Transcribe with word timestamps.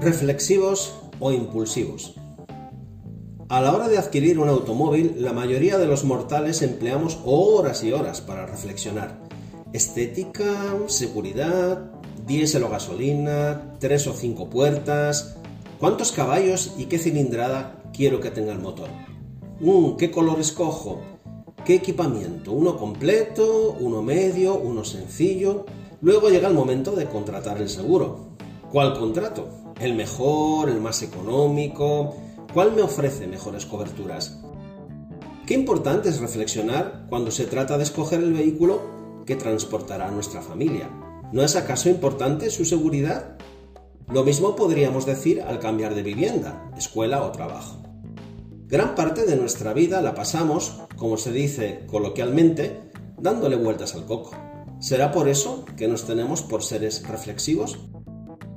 Reflexivos 0.00 0.94
o 1.18 1.30
impulsivos. 1.30 2.14
A 3.50 3.60
la 3.60 3.74
hora 3.74 3.86
de 3.86 3.98
adquirir 3.98 4.38
un 4.38 4.48
automóvil, 4.48 5.16
la 5.18 5.34
mayoría 5.34 5.76
de 5.76 5.84
los 5.84 6.04
mortales 6.04 6.62
empleamos 6.62 7.18
horas 7.26 7.84
y 7.84 7.92
horas 7.92 8.22
para 8.22 8.46
reflexionar. 8.46 9.18
Estética, 9.74 10.74
seguridad, 10.86 11.90
diésel 12.26 12.64
o 12.64 12.70
gasolina, 12.70 13.76
tres 13.78 14.06
o 14.06 14.14
cinco 14.14 14.48
puertas, 14.48 15.36
cuántos 15.78 16.12
caballos 16.12 16.72
y 16.78 16.86
qué 16.86 16.98
cilindrada 16.98 17.82
quiero 17.92 18.20
que 18.20 18.30
tenga 18.30 18.52
el 18.52 18.58
motor. 18.58 18.88
Mm, 19.60 19.96
¿Qué 19.98 20.10
color 20.10 20.40
escojo? 20.40 21.02
¿Qué 21.66 21.74
equipamiento? 21.74 22.52
¿Uno 22.52 22.78
completo? 22.78 23.76
¿Uno 23.78 24.00
medio? 24.00 24.54
¿Uno 24.56 24.82
sencillo? 24.82 25.66
Luego 26.00 26.30
llega 26.30 26.48
el 26.48 26.54
momento 26.54 26.92
de 26.92 27.04
contratar 27.04 27.58
el 27.60 27.68
seguro. 27.68 28.30
¿Cuál 28.70 28.96
contrato? 28.96 29.48
¿El 29.80 29.94
mejor? 29.94 30.68
¿El 30.68 30.80
más 30.80 31.02
económico? 31.02 32.14
¿Cuál 32.54 32.72
me 32.72 32.82
ofrece 32.82 33.26
mejores 33.26 33.66
coberturas? 33.66 34.40
Qué 35.44 35.54
importante 35.54 36.08
es 36.08 36.20
reflexionar 36.20 37.06
cuando 37.08 37.32
se 37.32 37.46
trata 37.46 37.76
de 37.76 37.82
escoger 37.82 38.20
el 38.20 38.32
vehículo 38.32 39.24
que 39.26 39.34
transportará 39.34 40.06
a 40.06 40.12
nuestra 40.12 40.40
familia. 40.40 40.88
¿No 41.32 41.42
es 41.42 41.56
acaso 41.56 41.88
importante 41.88 42.48
su 42.48 42.64
seguridad? 42.64 43.36
Lo 44.08 44.22
mismo 44.22 44.54
podríamos 44.54 45.04
decir 45.04 45.42
al 45.42 45.58
cambiar 45.58 45.96
de 45.96 46.04
vivienda, 46.04 46.70
escuela 46.76 47.24
o 47.24 47.32
trabajo. 47.32 47.82
Gran 48.68 48.94
parte 48.94 49.26
de 49.26 49.34
nuestra 49.34 49.72
vida 49.72 50.00
la 50.00 50.14
pasamos, 50.14 50.78
como 50.96 51.16
se 51.16 51.32
dice 51.32 51.86
coloquialmente, 51.88 52.82
dándole 53.18 53.56
vueltas 53.56 53.96
al 53.96 54.06
coco. 54.06 54.30
¿Será 54.78 55.10
por 55.10 55.28
eso 55.28 55.64
que 55.76 55.88
nos 55.88 56.06
tenemos 56.06 56.42
por 56.42 56.62
seres 56.62 57.06
reflexivos? 57.06 57.78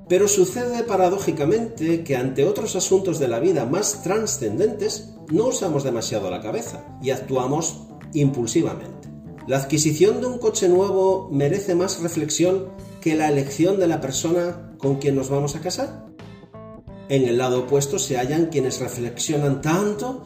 Pero 0.07 0.27
sucede 0.27 0.83
paradójicamente 0.83 2.03
que 2.03 2.15
ante 2.15 2.45
otros 2.45 2.75
asuntos 2.75 3.19
de 3.19 3.27
la 3.27 3.39
vida 3.39 3.65
más 3.65 4.03
trascendentes 4.03 5.13
no 5.31 5.47
usamos 5.47 5.83
demasiado 5.83 6.29
la 6.29 6.41
cabeza 6.41 6.83
y 7.01 7.11
actuamos 7.11 7.87
impulsivamente. 8.13 9.09
¿La 9.47 9.57
adquisición 9.57 10.21
de 10.21 10.27
un 10.27 10.37
coche 10.37 10.69
nuevo 10.69 11.29
merece 11.31 11.75
más 11.75 12.01
reflexión 12.01 12.69
que 13.01 13.15
la 13.15 13.29
elección 13.29 13.79
de 13.79 13.87
la 13.87 13.99
persona 13.99 14.73
con 14.77 14.95
quien 14.99 15.15
nos 15.15 15.29
vamos 15.29 15.55
a 15.55 15.61
casar? 15.61 16.05
En 17.09 17.27
el 17.27 17.37
lado 17.37 17.61
opuesto 17.61 17.99
se 17.99 18.17
hallan 18.17 18.45
quienes 18.47 18.79
reflexionan 18.79 19.61
tanto 19.61 20.25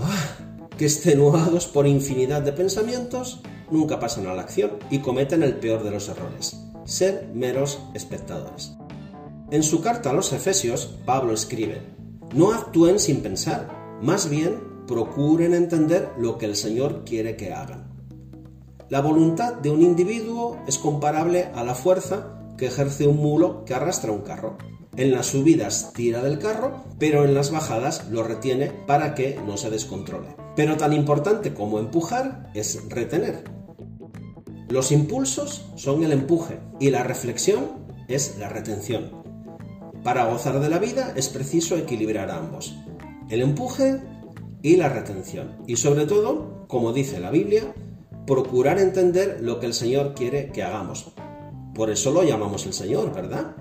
ah, 0.00 0.36
que 0.76 0.84
extenuados 0.84 1.66
por 1.66 1.86
infinidad 1.86 2.42
de 2.42 2.52
pensamientos 2.52 3.40
nunca 3.70 4.00
pasan 4.00 4.26
a 4.26 4.34
la 4.34 4.42
acción 4.42 4.72
y 4.90 4.98
cometen 4.98 5.44
el 5.44 5.54
peor 5.56 5.84
de 5.84 5.92
los 5.92 6.08
errores, 6.08 6.56
ser 6.84 7.30
meros 7.32 7.78
espectadores. 7.94 8.79
En 9.50 9.64
su 9.64 9.80
carta 9.80 10.10
a 10.10 10.12
los 10.12 10.32
Efesios, 10.32 10.98
Pablo 11.04 11.32
escribe, 11.32 11.82
no 12.34 12.52
actúen 12.52 13.00
sin 13.00 13.20
pensar, 13.20 13.98
más 14.00 14.30
bien 14.30 14.60
procuren 14.86 15.54
entender 15.54 16.08
lo 16.16 16.38
que 16.38 16.46
el 16.46 16.54
Señor 16.54 17.02
quiere 17.04 17.36
que 17.36 17.52
hagan. 17.52 17.90
La 18.88 19.00
voluntad 19.00 19.54
de 19.54 19.70
un 19.70 19.82
individuo 19.82 20.56
es 20.68 20.78
comparable 20.78 21.48
a 21.54 21.64
la 21.64 21.74
fuerza 21.74 22.38
que 22.56 22.66
ejerce 22.66 23.08
un 23.08 23.16
mulo 23.16 23.64
que 23.64 23.74
arrastra 23.74 24.12
un 24.12 24.20
carro. 24.20 24.56
En 24.96 25.10
las 25.10 25.26
subidas 25.26 25.92
tira 25.94 26.22
del 26.22 26.38
carro, 26.38 26.84
pero 27.00 27.24
en 27.24 27.34
las 27.34 27.50
bajadas 27.50 28.08
lo 28.08 28.22
retiene 28.22 28.70
para 28.86 29.14
que 29.14 29.40
no 29.46 29.56
se 29.56 29.70
descontrole. 29.70 30.36
Pero 30.54 30.76
tan 30.76 30.92
importante 30.92 31.54
como 31.54 31.80
empujar 31.80 32.50
es 32.54 32.88
retener. 32.88 33.44
Los 34.68 34.92
impulsos 34.92 35.66
son 35.74 36.04
el 36.04 36.12
empuje 36.12 36.60
y 36.78 36.90
la 36.90 37.02
reflexión 37.02 37.80
es 38.06 38.36
la 38.38 38.48
retención. 38.48 39.20
Para 40.02 40.26
gozar 40.26 40.60
de 40.60 40.68
la 40.70 40.78
vida 40.78 41.12
es 41.14 41.28
preciso 41.28 41.76
equilibrar 41.76 42.30
ambos, 42.30 42.74
el 43.28 43.42
empuje 43.42 44.00
y 44.62 44.76
la 44.76 44.88
retención. 44.88 45.56
Y 45.66 45.76
sobre 45.76 46.06
todo, 46.06 46.64
como 46.68 46.92
dice 46.92 47.20
la 47.20 47.30
Biblia, 47.30 47.74
procurar 48.26 48.78
entender 48.78 49.40
lo 49.42 49.60
que 49.60 49.66
el 49.66 49.74
Señor 49.74 50.14
quiere 50.14 50.52
que 50.52 50.62
hagamos. 50.62 51.12
Por 51.74 51.90
eso 51.90 52.12
lo 52.12 52.22
llamamos 52.22 52.64
el 52.64 52.72
Señor, 52.72 53.12
¿verdad? 53.12 53.54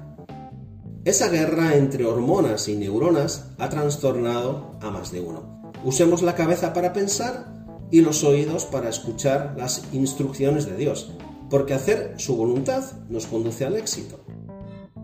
Esa 1.04 1.30
guerra 1.30 1.76
entre 1.76 2.06
hormonas 2.06 2.68
y 2.70 2.76
neuronas 2.76 3.52
ha 3.58 3.68
trastornado 3.68 4.78
a 4.82 4.92
más 4.92 5.12
de 5.12 5.20
uno. 5.20 5.72
Usemos 5.84 6.22
la 6.22 6.36
cabeza 6.36 6.72
para 6.74 6.94
pensar 6.94 7.54
y 7.92 8.02
los 8.02 8.24
oídos 8.24 8.66
para 8.66 8.90
escuchar 8.90 9.56
las 9.58 9.84
instrucciones 9.92 10.66
de 10.66 10.78
Dios, 10.78 11.12
porque 11.50 11.74
hacer 11.74 12.14
su 12.18 12.36
voluntad 12.36 12.84
nos 13.10 13.28
conduce 13.28 13.66
al 13.66 13.76
éxito. 13.76 14.20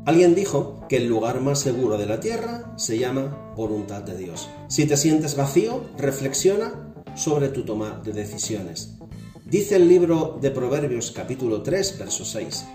Alguien 0.05 0.35
dijo 0.35 0.85
que 0.88 0.97
el 0.97 1.07
lugar 1.07 1.41
más 1.41 1.59
seguro 1.59 1.97
de 1.97 2.05
la 2.05 2.19
tierra 2.19 2.71
se 2.77 2.99
llama 2.99 3.53
voluntad 3.55 4.03
de 4.03 4.16
Dios. 4.16 4.47
Si 4.67 4.85
te 4.85 4.97
sientes 4.97 5.35
vacío, 5.35 5.81
reflexiona 5.97 6.93
sobre 7.16 7.49
tu 7.49 7.66
toma 7.66 8.01
de 8.05 8.13
decisiones. 8.13 8.99
Dice 9.45 9.77
el 9.77 9.88
libro 9.88 10.38
de 10.39 10.51
Proverbios 10.51 11.09
capítulo 11.09 11.63
3, 11.63 11.97
verso 11.97 12.23
6. 12.23 12.66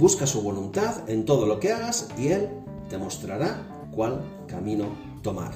Busca 0.00 0.26
su 0.26 0.42
voluntad 0.42 1.08
en 1.08 1.24
todo 1.24 1.46
lo 1.46 1.60
que 1.60 1.72
hagas 1.72 2.08
y 2.18 2.28
Él 2.28 2.48
te 2.88 2.98
mostrará 2.98 3.88
cuál 3.94 4.24
camino 4.48 4.86
tomar. 5.22 5.52